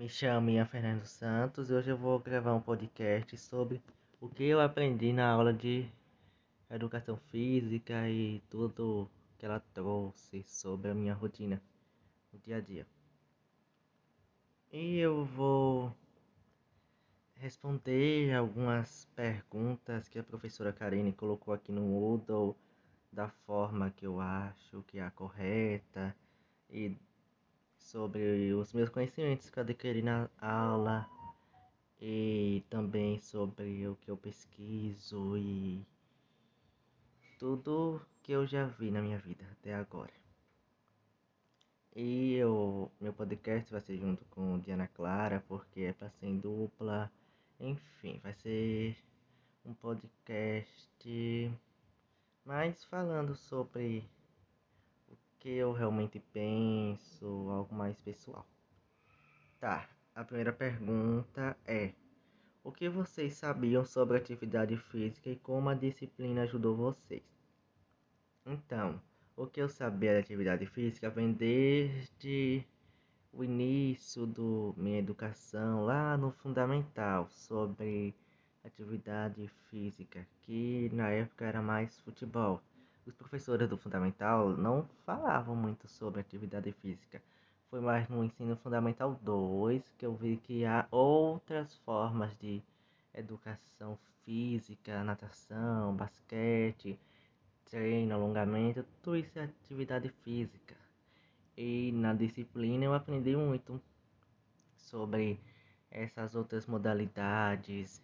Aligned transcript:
Me 0.00 0.08
chamo 0.08 0.48
Ian 0.48 0.64
Fernando 0.64 1.04
Santos 1.04 1.68
e 1.68 1.74
hoje 1.74 1.90
eu 1.90 1.96
vou 1.98 2.18
gravar 2.18 2.54
um 2.54 2.60
podcast 2.62 3.36
sobre 3.36 3.82
o 4.18 4.30
que 4.30 4.44
eu 4.44 4.58
aprendi 4.58 5.12
na 5.12 5.28
aula 5.28 5.52
de 5.52 5.86
educação 6.70 7.18
física 7.30 8.08
e 8.08 8.40
tudo 8.48 9.10
que 9.36 9.44
ela 9.44 9.60
trouxe 9.74 10.42
sobre 10.44 10.90
a 10.90 10.94
minha 10.94 11.12
rotina 11.12 11.60
no 12.32 12.38
dia 12.38 12.56
a 12.56 12.60
dia. 12.62 12.86
E 14.72 14.96
eu 14.96 15.26
vou 15.26 15.94
responder 17.34 18.34
algumas 18.34 19.06
perguntas 19.14 20.08
que 20.08 20.18
a 20.18 20.24
professora 20.24 20.72
Karine 20.72 21.12
colocou 21.12 21.52
aqui 21.52 21.70
no 21.70 21.82
Moodle 21.82 22.56
da 23.12 23.28
forma 23.28 23.90
que 23.90 24.06
eu 24.06 24.18
acho 24.18 24.82
que 24.84 24.98
é 24.98 25.02
a 25.02 25.10
correta 25.10 26.16
e 26.70 26.96
sobre 27.80 28.52
os 28.52 28.72
meus 28.72 28.88
conhecimentos 28.88 29.50
que 29.50 29.58
eu 29.58 29.62
adquiri 29.62 30.02
na 30.02 30.28
aula 30.40 31.08
e 32.00 32.62
também 32.70 33.18
sobre 33.20 33.88
o 33.88 33.96
que 33.96 34.10
eu 34.10 34.16
pesquiso 34.16 35.36
e 35.36 35.84
tudo 37.38 38.00
que 38.22 38.32
eu 38.32 38.46
já 38.46 38.66
vi 38.66 38.90
na 38.90 39.02
minha 39.02 39.18
vida 39.18 39.44
até 39.52 39.74
agora. 39.74 40.12
E 41.94 42.34
eu, 42.34 42.90
meu 43.00 43.12
podcast 43.12 43.70
vai 43.72 43.80
ser 43.80 43.98
junto 43.98 44.24
com 44.26 44.58
Diana 44.60 44.86
Clara, 44.86 45.42
porque 45.48 45.80
é 45.80 45.92
para 45.92 46.08
ser 46.10 46.26
em 46.26 46.38
dupla. 46.38 47.10
Enfim, 47.58 48.20
vai 48.22 48.32
ser 48.34 48.96
um 49.64 49.74
podcast 49.74 51.52
mais 52.44 52.84
falando 52.84 53.34
sobre 53.34 53.98
o 53.98 54.19
que 55.40 55.48
eu 55.48 55.72
realmente 55.72 56.20
penso, 56.32 57.26
algo 57.50 57.74
mais 57.74 57.98
pessoal. 57.98 58.46
Tá, 59.58 59.88
a 60.14 60.22
primeira 60.22 60.52
pergunta 60.52 61.56
é: 61.66 61.92
O 62.62 62.70
que 62.70 62.88
vocês 62.88 63.34
sabiam 63.34 63.84
sobre 63.84 64.18
atividade 64.18 64.76
física 64.76 65.30
e 65.30 65.36
como 65.36 65.70
a 65.70 65.74
disciplina 65.74 66.42
ajudou 66.42 66.76
vocês? 66.76 67.22
Então, 68.46 69.00
o 69.36 69.46
que 69.46 69.60
eu 69.60 69.68
sabia 69.68 70.12
da 70.12 70.20
atividade 70.20 70.66
física 70.66 71.08
vem 71.08 71.32
desde 71.32 72.62
o 73.32 73.42
início 73.42 74.26
da 74.26 74.42
minha 74.76 74.98
educação, 74.98 75.84
lá 75.84 76.16
no 76.16 76.32
fundamental, 76.32 77.28
sobre 77.30 78.14
atividade 78.64 79.48
física, 79.70 80.26
que 80.42 80.90
na 80.92 81.08
época 81.10 81.46
era 81.46 81.62
mais 81.62 81.98
futebol. 82.00 82.60
Os 83.10 83.16
professores 83.16 83.68
do 83.68 83.76
fundamental 83.76 84.50
não 84.50 84.88
falavam 85.04 85.56
muito 85.56 85.88
sobre 85.88 86.20
atividade 86.20 86.70
física. 86.70 87.20
Foi 87.68 87.80
mais 87.80 88.08
no 88.08 88.22
ensino 88.22 88.54
fundamental 88.54 89.18
2 89.20 89.82
que 89.98 90.06
eu 90.06 90.14
vi 90.14 90.36
que 90.36 90.64
há 90.64 90.86
outras 90.92 91.74
formas 91.78 92.32
de 92.38 92.62
educação 93.12 93.98
física, 94.24 95.02
natação, 95.02 95.92
basquete, 95.96 96.96
treino, 97.68 98.14
alongamento, 98.14 98.86
tudo 99.02 99.16
isso 99.16 99.36
é 99.40 99.42
atividade 99.42 100.08
física. 100.22 100.76
E 101.56 101.90
na 101.90 102.14
disciplina 102.14 102.84
eu 102.84 102.94
aprendi 102.94 103.34
muito 103.34 103.82
sobre 104.76 105.40
essas 105.90 106.36
outras 106.36 106.64
modalidades 106.64 108.00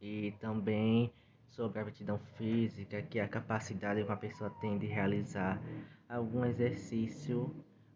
e 0.00 0.32
também 0.40 1.12
sobre 1.50 1.78
a 1.78 1.82
aptidão 1.82 2.18
física, 2.36 3.02
que 3.02 3.18
a 3.20 3.28
capacidade 3.28 4.00
que 4.02 4.06
uma 4.06 4.16
pessoa 4.16 4.50
tem 4.60 4.78
de 4.78 4.86
realizar 4.86 5.60
algum 6.08 6.44
exercício, 6.44 7.54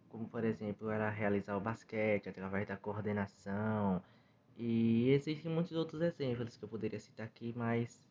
como 0.08 0.28
por 0.28 0.44
exemplo 0.44 0.90
era 0.90 1.10
realizar 1.10 1.56
o 1.56 1.60
basquete 1.60 2.28
através 2.28 2.66
da 2.66 2.76
coordenação. 2.76 4.02
E 4.56 5.10
existem 5.10 5.50
muitos 5.50 5.72
outros 5.72 6.02
exemplos 6.02 6.56
que 6.56 6.64
eu 6.64 6.68
poderia 6.68 7.00
citar 7.00 7.26
aqui, 7.26 7.54
mas 7.56 8.02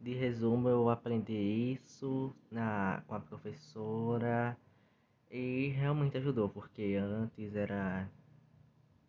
de 0.00 0.14
resumo 0.14 0.68
eu 0.68 0.90
aprendi 0.90 1.32
isso 1.32 2.34
na, 2.50 3.02
com 3.06 3.14
a 3.14 3.20
professora 3.20 4.56
e 5.30 5.68
realmente 5.68 6.18
ajudou, 6.18 6.48
porque 6.48 6.96
antes 7.00 7.54
era 7.54 8.08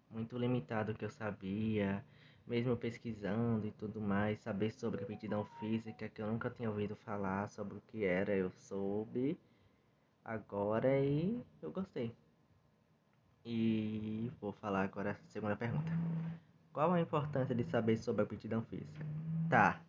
muito 0.09 0.37
limitado 0.37 0.91
o 0.91 0.95
que 0.95 1.05
eu 1.05 1.09
sabia 1.09 2.03
mesmo 2.47 2.77
pesquisando 2.77 3.67
e 3.67 3.71
tudo 3.71 3.99
mais, 3.99 4.39
saber 4.39 4.71
sobre 4.71 5.03
aptidão 5.03 5.45
física, 5.59 6.07
que 6.07 6.21
eu 6.21 6.27
nunca 6.27 6.49
tinha 6.49 6.69
ouvido 6.69 6.95
falar 6.95 7.49
sobre 7.49 7.77
o 7.77 7.81
que 7.87 8.05
era, 8.05 8.33
eu 8.33 8.49
soube 8.51 9.37
agora 10.23 10.99
e 10.99 11.41
eu 11.61 11.71
gostei. 11.71 12.13
E 13.45 14.31
vou 14.39 14.53
falar 14.53 14.83
agora 14.83 15.11
a 15.11 15.15
segunda 15.29 15.55
pergunta. 15.55 15.91
Qual 16.71 16.93
a 16.93 17.01
importância 17.01 17.55
de 17.55 17.63
saber 17.63 17.97
sobre 17.97 18.21
aptidão 18.21 18.61
física? 18.63 19.05
Tá. 19.49 19.79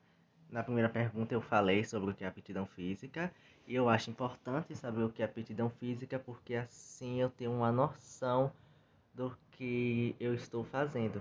Na 0.50 0.62
primeira 0.62 0.88
pergunta 0.88 1.34
eu 1.34 1.40
falei 1.40 1.84
sobre 1.84 2.10
o 2.10 2.14
que 2.14 2.24
é 2.24 2.26
aptidão 2.26 2.66
física 2.66 3.30
e 3.66 3.74
eu 3.74 3.88
acho 3.88 4.10
importante 4.10 4.74
saber 4.74 5.02
o 5.02 5.10
que 5.10 5.22
é 5.22 5.26
aptidão 5.26 5.68
física 5.68 6.18
porque 6.18 6.54
assim 6.54 7.20
eu 7.20 7.28
tenho 7.28 7.52
uma 7.52 7.70
noção 7.70 8.50
do 9.12 9.36
que 9.52 10.16
eu 10.18 10.32
estou 10.32 10.64
fazendo. 10.64 11.20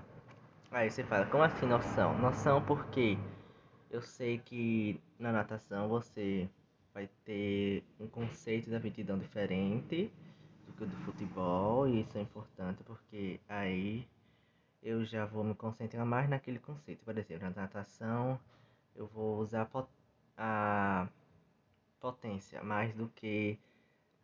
Aí 0.69 0.91
você 0.91 1.01
fala, 1.03 1.25
como 1.25 1.43
assim 1.43 1.65
noção? 1.65 2.17
Noção 2.19 2.61
porque 2.61 3.17
eu 3.89 4.01
sei 4.01 4.37
que 4.37 5.01
na 5.17 5.31
natação 5.31 5.87
você 5.87 6.49
vai 6.93 7.09
ter 7.23 7.83
um 7.97 8.07
conceito 8.07 8.69
de 8.69 8.75
aptidão 8.75 9.17
diferente 9.17 10.11
do 10.65 10.73
que 10.73 10.83
o 10.83 10.87
do 10.87 10.97
futebol, 10.97 11.87
e 11.87 12.01
isso 12.01 12.17
é 12.17 12.21
importante 12.21 12.83
porque 12.83 13.39
aí 13.47 14.05
eu 14.83 15.05
já 15.05 15.25
vou 15.25 15.41
me 15.41 15.55
concentrar 15.55 16.05
mais 16.05 16.29
naquele 16.29 16.59
conceito. 16.59 17.03
Por 17.05 17.17
exemplo, 17.17 17.45
na 17.45 17.61
natação 17.61 18.37
eu 18.93 19.07
vou 19.07 19.39
usar 19.39 19.69
a 20.37 21.07
potência 22.01 22.61
mais 22.61 22.93
do 22.93 23.07
que 23.07 23.57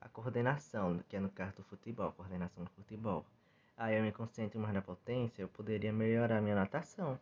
a 0.02 0.10
coordenação, 0.10 1.00
que 1.08 1.16
é 1.16 1.22
no 1.22 1.30
caso 1.30 1.56
do 1.56 1.64
futebol, 1.64 2.12
coordenação 2.12 2.66
do 2.66 2.70
futebol 2.72 3.26
aí 3.78 3.98
eu 3.98 4.04
me 4.04 4.12
concentro 4.12 4.60
mais 4.60 4.74
na 4.74 4.82
potência, 4.82 5.42
eu 5.42 5.48
poderia 5.48 5.92
melhorar 5.92 6.42
minha 6.42 6.56
natação. 6.56 7.20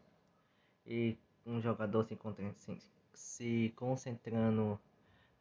E 0.85 1.17
um 1.45 1.62
jogador 1.62 2.06
se, 2.06 2.17
se 3.13 3.73
concentrando 3.75 4.79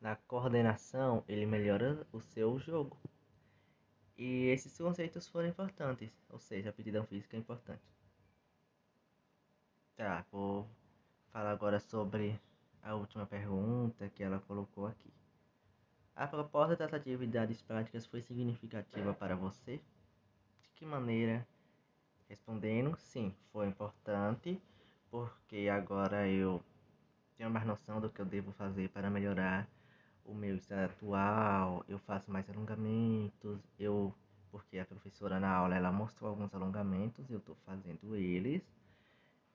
na 0.00 0.16
coordenação, 0.16 1.24
ele 1.28 1.46
melhora 1.46 2.06
o 2.12 2.20
seu 2.20 2.58
jogo. 2.58 2.96
E 4.16 4.46
esses 4.48 4.76
conceitos 4.76 5.26
foram 5.28 5.48
importantes, 5.48 6.10
ou 6.28 6.38
seja, 6.38 6.68
a 6.68 6.70
aptidão 6.70 7.04
física 7.04 7.36
é 7.36 7.40
importante. 7.40 7.82
Tá, 9.96 10.24
vou 10.30 10.66
falar 11.30 11.52
agora 11.52 11.80
sobre 11.80 12.38
a 12.82 12.94
última 12.94 13.26
pergunta 13.26 14.08
que 14.08 14.22
ela 14.22 14.38
colocou 14.40 14.86
aqui. 14.86 15.10
A 16.14 16.26
proposta 16.26 16.76
das 16.76 16.92
atividades 16.92 17.62
práticas 17.62 18.06
foi 18.06 18.20
significativa 18.20 19.14
para 19.14 19.36
você? 19.36 19.80
Que 20.80 20.86
maneira? 20.86 21.46
Respondendo, 22.26 22.96
sim, 22.96 23.34
foi 23.52 23.66
importante, 23.66 24.58
porque 25.10 25.68
agora 25.70 26.26
eu 26.26 26.64
tenho 27.36 27.50
mais 27.50 27.66
noção 27.66 28.00
do 28.00 28.08
que 28.08 28.18
eu 28.18 28.24
devo 28.24 28.50
fazer 28.52 28.88
para 28.88 29.10
melhorar 29.10 29.68
o 30.24 30.32
meu 30.32 30.56
estado 30.56 30.90
atual, 30.90 31.84
eu 31.86 31.98
faço 31.98 32.30
mais 32.30 32.48
alongamentos, 32.48 33.60
eu 33.78 34.14
porque 34.50 34.78
a 34.78 34.86
professora 34.86 35.38
na 35.38 35.50
aula 35.50 35.76
ela 35.76 35.92
mostrou 35.92 36.30
alguns 36.30 36.54
alongamentos, 36.54 37.30
eu 37.30 37.38
estou 37.38 37.56
fazendo 37.66 38.16
eles. 38.16 38.62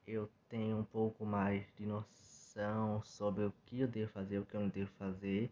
Eu 0.06 0.30
tenho 0.48 0.78
um 0.78 0.86
pouco 0.86 1.26
mais 1.26 1.74
de 1.76 1.88
noção 1.88 3.02
sobre 3.04 3.46
o 3.46 3.54
que 3.66 3.80
eu 3.80 3.88
devo 3.88 4.12
fazer, 4.12 4.38
o 4.38 4.46
que 4.46 4.56
eu 4.56 4.62
não 4.62 4.70
devo 4.70 4.92
fazer 4.92 5.52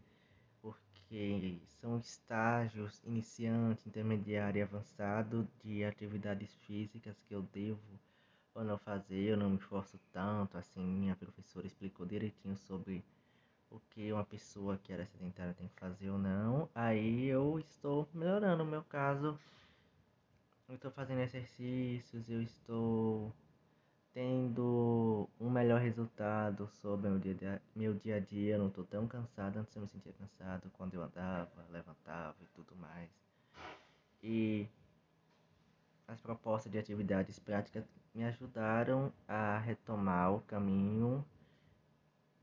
que 1.13 1.61
são 1.79 1.99
estágios 1.99 2.99
iniciante, 3.03 3.87
intermediário 3.87 4.57
e 4.57 4.63
avançado 4.63 5.47
de 5.63 5.85
atividades 5.85 6.51
físicas 6.65 7.21
que 7.27 7.35
eu 7.35 7.43
devo 7.53 7.79
ou 8.55 8.63
não 8.63 8.79
fazer, 8.79 9.29
eu 9.29 9.37
não 9.37 9.51
me 9.51 9.57
esforço 9.57 9.99
tanto, 10.11 10.57
assim, 10.57 10.83
minha 10.83 11.15
professora 11.15 11.67
explicou 11.67 12.03
direitinho 12.03 12.57
sobre 12.57 13.05
o 13.69 13.79
que 13.91 14.11
uma 14.11 14.25
pessoa 14.25 14.79
que 14.83 14.91
era 14.91 15.05
sedentária 15.05 15.53
tem 15.53 15.67
que 15.67 15.79
fazer 15.79 16.09
ou 16.09 16.17
não, 16.17 16.67
aí 16.73 17.25
eu 17.27 17.59
estou 17.59 18.09
melhorando 18.11 18.63
o 18.63 18.67
meu 18.67 18.81
caso, 18.81 19.39
eu 20.67 20.73
estou 20.73 20.89
fazendo 20.89 21.21
exercícios, 21.21 22.27
eu 22.27 22.41
estou 22.41 23.31
tendo 24.13 25.27
um 25.39 25.49
melhor 25.49 25.81
resultado 25.81 26.67
sobre 26.67 27.09
meu 27.09 27.19
dia, 27.19 27.61
meu 27.75 27.93
dia 27.95 28.17
a 28.17 28.19
dia. 28.19 28.55
Eu 28.55 28.59
não 28.59 28.67
estou 28.67 28.85
tão 28.85 29.07
cansado. 29.07 29.57
Antes 29.57 29.75
eu 29.75 29.81
me 29.81 29.87
sentia 29.87 30.13
cansado 30.13 30.69
quando 30.73 30.93
eu 30.93 31.03
andava, 31.03 31.65
levantava 31.71 32.35
e 32.41 32.45
tudo 32.55 32.75
mais. 32.75 33.09
E 34.21 34.67
as 36.07 36.21
propostas 36.21 36.71
de 36.71 36.77
atividades 36.77 37.39
práticas 37.39 37.83
me 38.13 38.23
ajudaram 38.23 39.11
a 39.27 39.57
retomar 39.57 40.33
o 40.33 40.41
caminho 40.41 41.25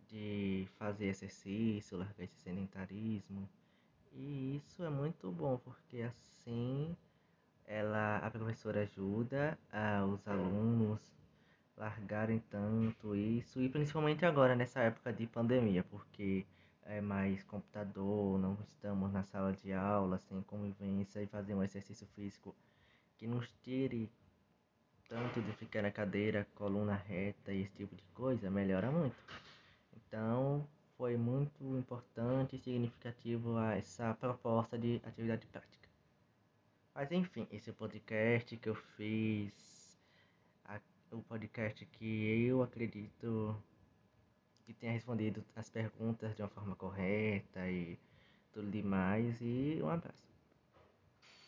de 0.08 0.66
fazer 0.76 1.06
exercício, 1.06 1.96
largar 1.96 2.24
esse 2.24 2.36
sedentarismo. 2.40 3.48
E 4.12 4.56
isso 4.56 4.82
é 4.82 4.90
muito 4.90 5.30
bom, 5.30 5.56
porque 5.58 6.02
assim 6.02 6.96
ela, 7.64 8.16
a 8.18 8.28
professora 8.28 8.82
ajuda 8.82 9.56
os 10.12 10.26
alunos 10.26 11.19
largarem 11.80 12.40
tanto 12.50 13.16
isso, 13.16 13.58
e 13.62 13.68
principalmente 13.70 14.26
agora 14.26 14.54
nessa 14.54 14.80
época 14.80 15.10
de 15.10 15.26
pandemia, 15.26 15.82
porque 15.84 16.44
é 16.84 17.00
mais 17.00 17.42
computador, 17.44 18.38
não 18.38 18.58
estamos 18.62 19.10
na 19.10 19.22
sala 19.24 19.54
de 19.54 19.72
aula, 19.72 20.18
sem 20.18 20.42
convivência 20.42 21.22
e 21.22 21.26
fazer 21.26 21.54
um 21.54 21.62
exercício 21.62 22.06
físico 22.14 22.54
que 23.16 23.26
nos 23.26 23.50
tire 23.62 24.10
tanto 25.08 25.40
de 25.40 25.52
ficar 25.54 25.82
na 25.82 25.90
cadeira, 25.90 26.46
coluna 26.54 26.94
reta 26.94 27.50
e 27.50 27.62
esse 27.62 27.74
tipo 27.74 27.96
de 27.96 28.04
coisa, 28.14 28.50
melhora 28.50 28.90
muito. 28.90 29.16
Então, 29.96 30.66
foi 30.98 31.16
muito 31.16 31.64
importante 31.78 32.56
e 32.56 32.58
significativo 32.58 33.58
essa 33.58 34.12
proposta 34.20 34.78
de 34.78 35.00
atividade 35.02 35.46
prática. 35.46 35.88
Mas 36.94 37.10
enfim, 37.10 37.48
esse 37.50 37.72
podcast 37.72 38.54
que 38.58 38.68
eu 38.68 38.74
fiz, 38.74 39.79
o 41.12 41.22
podcast 41.22 41.84
que 41.86 42.46
eu 42.46 42.62
acredito 42.62 43.56
que 44.64 44.72
tenha 44.72 44.92
respondido 44.92 45.44
as 45.56 45.68
perguntas 45.68 46.36
de 46.36 46.42
uma 46.42 46.48
forma 46.48 46.76
correta 46.76 47.68
e 47.68 47.98
tudo 48.52 48.70
demais. 48.70 49.36
E 49.40 49.80
um 49.82 49.88
abraço. 49.88 50.29